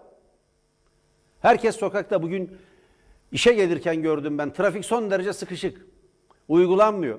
[1.40, 2.56] Herkes sokakta bugün
[3.32, 4.52] işe gelirken gördüm ben.
[4.52, 5.86] Trafik son derece sıkışık.
[6.48, 7.18] Uygulanmıyor.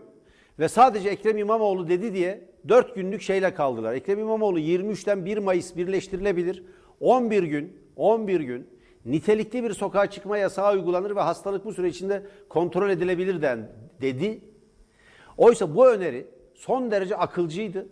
[0.59, 3.93] Ve sadece Ekrem İmamoğlu dedi diye 4 günlük şeyle kaldılar.
[3.93, 6.63] Ekrem İmamoğlu 23'ten 1 Mayıs birleştirilebilir.
[6.99, 8.74] 11 gün, 11 gün
[9.05, 14.41] nitelikli bir sokağa çıkma yasağı uygulanır ve hastalık bu süre içinde kontrol edilebilir den, dedi.
[15.37, 17.87] Oysa bu öneri son derece akılcıydı.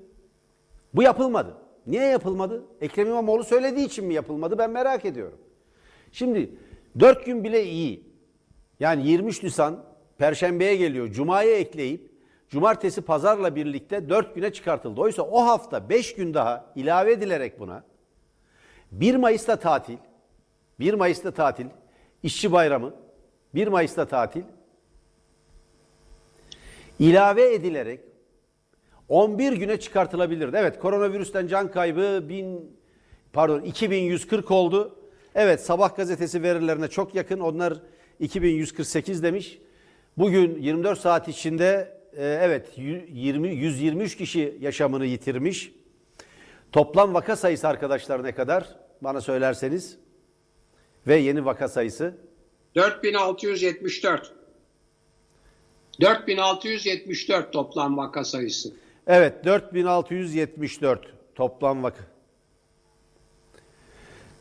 [0.94, 1.58] Bu yapılmadı.
[1.88, 2.64] Niye yapılmadı?
[2.82, 4.58] Ekrem İmamoğlu söylediği için mi yapılmadı?
[4.58, 5.38] Ben merak ediyorum.
[6.12, 6.56] Şimdi
[7.00, 8.04] 4 gün bile iyi.
[8.80, 9.84] Yani 23 Nisan
[10.18, 11.08] Perşembe'ye geliyor.
[11.08, 12.14] Cuma'ya ekleyip
[12.54, 15.02] Cumartesi pazarla birlikte 4 güne çıkartıldı.
[15.02, 17.84] Oysa o hafta 5 gün daha ilave edilerek buna
[18.92, 19.98] 1 Mayıs'ta tatil,
[20.80, 21.66] 1 Mayıs'ta tatil,
[22.24, 22.94] işçi bayramı,
[23.56, 24.44] 1 Mayıs'ta tatil
[27.00, 28.00] ilave edilerek
[29.10, 30.58] 11 güne çıkartılabilirdi.
[30.60, 32.78] Evet koronavirüsten can kaybı 1000
[33.34, 34.96] pardon 2140 oldu.
[35.36, 37.40] Evet Sabah gazetesi verilerine çok yakın.
[37.40, 37.74] Onlar
[38.20, 39.60] 2148 demiş.
[40.18, 45.72] Bugün 24 saat içinde e, evet 20 123 kişi yaşamını yitirmiş.
[46.72, 48.76] Toplam vaka sayısı arkadaşlar ne kadar?
[49.02, 49.98] Bana söylerseniz.
[51.08, 52.18] Ve yeni vaka sayısı
[52.76, 54.34] 4674.
[56.02, 58.74] 4674 toplam vaka sayısı.
[59.08, 62.04] Evet 4674 toplam vaka.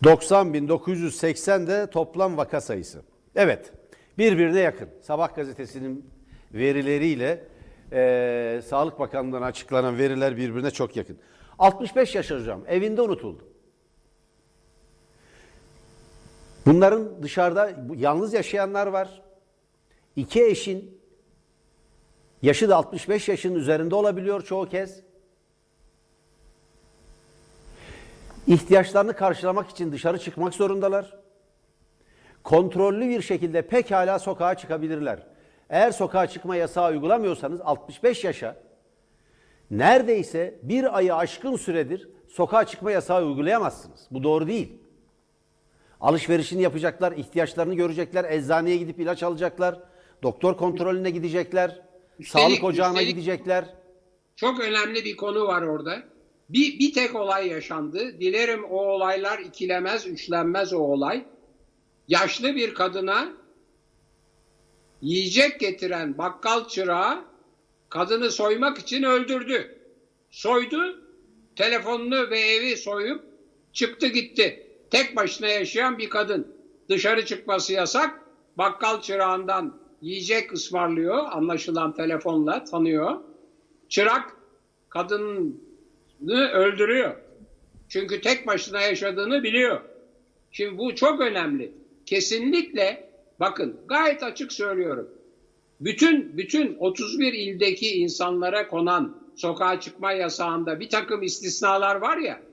[0.05, 3.03] 90.980 de toplam vaka sayısı.
[3.37, 3.73] Evet
[4.19, 4.89] birbirine yakın.
[5.03, 6.07] Sabah gazetesinin
[6.55, 7.45] verileriyle
[7.93, 11.19] e, Sağlık Bakanlığı'ndan açıklanan veriler birbirine çok yakın.
[11.59, 13.52] 65 yaş hocam evinde unutuldu.
[16.67, 19.23] Bunların dışarıda yalnız yaşayanlar var.
[20.17, 21.01] İki eşin
[22.43, 25.01] yaşı da 65 yaşın üzerinde olabiliyor çoğu kez.
[28.47, 31.19] İhtiyaçlarını karşılamak için dışarı çıkmak zorundalar.
[32.45, 35.27] Kontrollü bir şekilde pekala sokağa çıkabilirler.
[35.71, 38.57] Eğer sokağa çıkma yasağı uygulamıyorsanız 65 yaşa
[39.71, 44.07] neredeyse bir ayı aşkın süredir sokağa çıkma yasağı uygulayamazsınız.
[44.11, 44.82] Bu doğru değil.
[46.03, 49.79] Alışverişini yapacaklar, ihtiyaçlarını görecekler, eczaneye gidip ilaç alacaklar,
[50.23, 51.83] doktor kontrolüne gidecekler,
[52.21, 53.65] Üstelik- sağlık ocağına üstelik- gidecekler.
[54.37, 56.03] Çok önemli bir konu var orada.
[56.49, 58.21] Bir, bir tek olay yaşandı.
[58.21, 61.25] Dilerim o olaylar ikilemez, üçlenmez o olay.
[62.09, 63.33] Yaşlı bir kadına
[65.03, 67.25] yiyecek getiren bakkal çırağı
[67.89, 69.79] kadını soymak için öldürdü.
[70.31, 71.01] Soydu,
[71.57, 73.25] telefonunu ve evi soyup
[73.73, 74.62] çıktı gitti.
[74.93, 76.57] Tek başına yaşayan bir kadın.
[76.89, 78.21] Dışarı çıkması yasak.
[78.59, 81.19] Bakkal çırağından yiyecek ısmarlıyor.
[81.31, 83.21] Anlaşılan telefonla tanıyor.
[83.89, 84.37] Çırak
[84.89, 85.53] kadını
[86.53, 87.17] öldürüyor.
[87.89, 89.81] Çünkü tek başına yaşadığını biliyor.
[90.51, 91.73] Şimdi bu çok önemli.
[92.07, 95.09] Kesinlikle bakın gayet açık söylüyorum.
[95.81, 102.52] Bütün bütün 31 ildeki insanlara konan sokağa çıkma yasağında bir takım istisnalar var ya.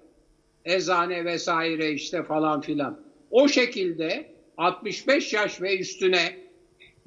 [0.69, 2.97] Eczane vesaire işte falan filan.
[3.31, 4.25] O şekilde
[4.57, 6.35] 65 yaş ve üstüne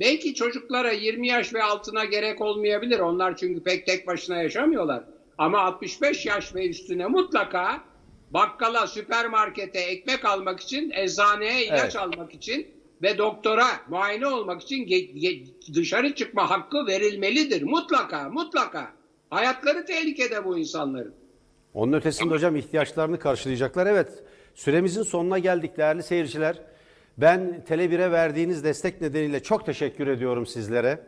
[0.01, 2.98] belki çocuklara 20 yaş ve altına gerek olmayabilir.
[2.98, 5.05] Onlar çünkü pek tek başına yaşamıyorlar.
[5.38, 7.81] Ama 65 yaş ve üstüne mutlaka
[8.31, 11.96] bakkala, süpermarkete ekmek almak için, eczaneye ilaç Evet.
[11.96, 12.66] almak için
[13.03, 14.88] ve doktora muayene olmak için
[15.75, 17.62] dışarı çıkma hakkı verilmelidir.
[17.62, 18.92] Mutlaka, mutlaka.
[19.31, 21.22] Hayatları tehlikede bu insanların.
[21.75, 23.87] Onun ötesinde hocam ihtiyaçlarını karşılayacaklar.
[23.87, 24.09] Evet
[24.55, 26.59] süremizin sonuna geldik değerli seyirciler.
[27.19, 30.99] Ben Tele1'e verdiğiniz destek nedeniyle çok teşekkür ediyorum sizlere.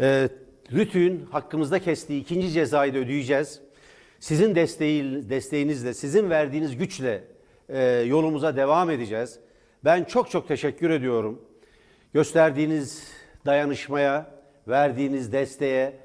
[0.00, 0.28] Ee,
[0.72, 3.60] Rütü'nün hakkımızda kestiği ikinci cezayı da ödeyeceğiz.
[4.20, 7.24] Sizin desteği, desteğinizle, sizin verdiğiniz güçle
[7.68, 9.38] e, yolumuza devam edeceğiz.
[9.84, 11.42] Ben çok çok teşekkür ediyorum.
[12.14, 13.08] Gösterdiğiniz
[13.46, 14.30] dayanışmaya,
[14.68, 15.96] verdiğiniz desteğe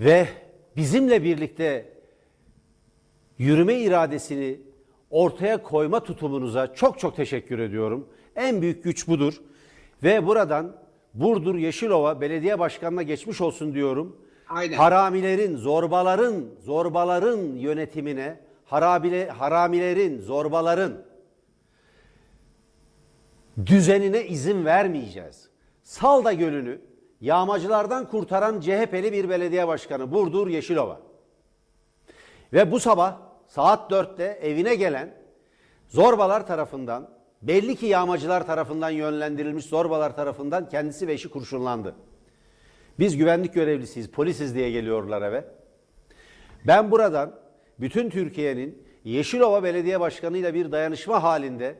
[0.00, 0.28] ve
[0.76, 1.99] bizimle birlikte
[3.40, 4.60] yürüme iradesini
[5.10, 8.08] ortaya koyma tutumunuza çok çok teşekkür ediyorum.
[8.36, 9.40] En büyük güç budur.
[10.02, 10.76] Ve buradan
[11.14, 14.16] Burdur Yeşilova Belediye Başkanı'na geçmiş olsun diyorum.
[14.48, 14.76] Aynen.
[14.76, 20.92] Haramilerin, zorbaların, zorbaların yönetimine, harabile, haramilerin, zorbaların
[23.66, 25.48] düzenine izin vermeyeceğiz.
[25.82, 26.80] Salda Gölü'nü
[27.20, 31.00] yağmacılardan kurtaran CHP'li bir belediye başkanı Burdur Yeşilova.
[32.52, 35.14] Ve bu sabah saat 4'te evine gelen
[35.88, 37.10] zorbalar tarafından,
[37.42, 41.94] belli ki yağmacılar tarafından yönlendirilmiş zorbalar tarafından kendisi ve eşi kurşunlandı.
[42.98, 45.44] Biz güvenlik görevlisiyiz, polisiz diye geliyorlar eve.
[46.66, 47.34] Ben buradan
[47.80, 51.74] bütün Türkiye'nin Yeşilova Belediye Başkanı ile bir dayanışma halinde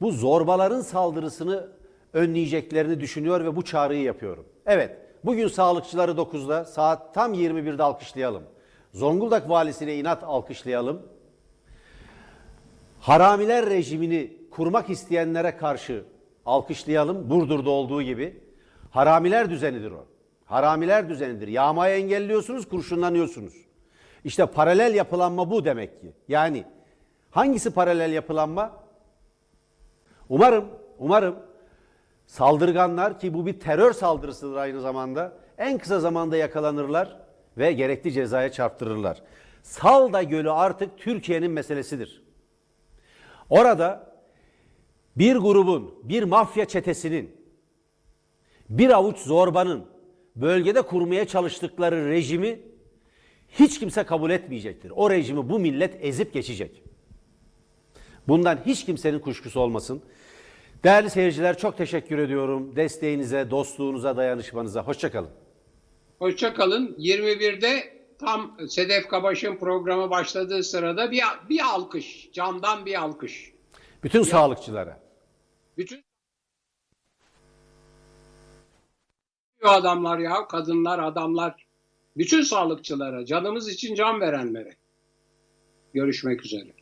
[0.00, 1.68] bu zorbaların saldırısını
[2.12, 4.46] önleyeceklerini düşünüyor ve bu çağrıyı yapıyorum.
[4.66, 8.42] Evet, bugün sağlıkçıları 9'da saat tam 21'de alkışlayalım.
[8.94, 11.02] Zonguldak valisine inat alkışlayalım.
[13.00, 16.04] Haramiler rejimini kurmak isteyenlere karşı
[16.46, 17.30] alkışlayalım.
[17.30, 18.40] Burdur'da olduğu gibi.
[18.90, 20.06] Haramiler düzenidir o.
[20.44, 21.48] Haramiler düzenidir.
[21.48, 23.54] Yağmayı engelliyorsunuz, kurşunlanıyorsunuz.
[24.24, 26.12] İşte paralel yapılanma bu demek ki.
[26.28, 26.64] Yani
[27.30, 28.72] hangisi paralel yapılanma?
[30.28, 30.64] Umarım,
[30.98, 31.36] umarım
[32.26, 37.27] saldırganlar ki bu bir terör saldırısıdır aynı zamanda en kısa zamanda yakalanırlar
[37.58, 39.22] ve gerekli cezaya çarptırırlar.
[39.62, 42.22] Salda Gölü artık Türkiye'nin meselesidir.
[43.50, 44.14] Orada
[45.16, 47.36] bir grubun, bir mafya çetesinin,
[48.68, 49.86] bir avuç zorbanın
[50.36, 52.60] bölgede kurmaya çalıştıkları rejimi
[53.48, 54.92] hiç kimse kabul etmeyecektir.
[54.96, 56.82] O rejimi bu millet ezip geçecek.
[58.28, 60.02] Bundan hiç kimsenin kuşkusu olmasın.
[60.84, 62.76] Değerli seyirciler çok teşekkür ediyorum.
[62.76, 64.82] Desteğinize, dostluğunuza, dayanışmanıza.
[64.82, 65.30] Hoşçakalın.
[66.18, 66.94] Hoşçakalın.
[66.98, 73.52] 21'de tam Sedef Kabaş'ın programı başladığı sırada bir, bir alkış, camdan bir alkış.
[74.02, 75.00] Bütün sağlıkçılara.
[75.76, 76.04] Bütün
[79.62, 81.66] adamlar ya, kadınlar, adamlar,
[82.16, 84.76] bütün sağlıkçılara, canımız için can verenlere.
[85.94, 86.77] Görüşmek üzere.